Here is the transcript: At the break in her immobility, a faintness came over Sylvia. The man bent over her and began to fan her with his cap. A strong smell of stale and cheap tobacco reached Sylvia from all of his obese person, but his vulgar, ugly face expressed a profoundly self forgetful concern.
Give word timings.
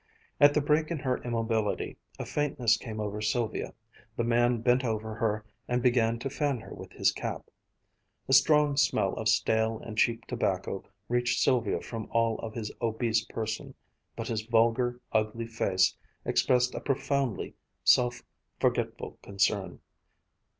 At 0.39 0.55
the 0.55 0.61
break 0.61 0.89
in 0.89 0.97
her 0.97 1.19
immobility, 1.21 1.95
a 2.17 2.25
faintness 2.25 2.75
came 2.75 2.99
over 2.99 3.21
Sylvia. 3.21 3.75
The 4.15 4.23
man 4.23 4.61
bent 4.61 4.83
over 4.83 5.13
her 5.13 5.45
and 5.67 5.83
began 5.83 6.17
to 6.17 6.29
fan 6.31 6.59
her 6.61 6.73
with 6.73 6.91
his 6.93 7.11
cap. 7.11 7.51
A 8.27 8.33
strong 8.33 8.77
smell 8.77 9.13
of 9.13 9.29
stale 9.29 9.77
and 9.85 9.95
cheap 9.99 10.25
tobacco 10.25 10.85
reached 11.07 11.39
Sylvia 11.39 11.81
from 11.81 12.07
all 12.09 12.39
of 12.39 12.55
his 12.55 12.71
obese 12.81 13.23
person, 13.25 13.75
but 14.15 14.27
his 14.29 14.41
vulgar, 14.41 14.99
ugly 15.11 15.45
face 15.45 15.95
expressed 16.25 16.73
a 16.73 16.79
profoundly 16.79 17.53
self 17.83 18.23
forgetful 18.59 19.19
concern. 19.21 19.81